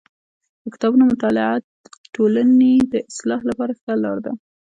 د 0.63 0.65
کتابونو 0.73 1.03
مطالعه 1.13 1.55
د 1.61 1.65
ټولني 2.15 2.73
د 2.91 2.95
اصلاح 3.09 3.41
لپاره 3.49 3.71
ښه 3.81 3.93
لار 4.03 4.17
ده. 4.25 4.31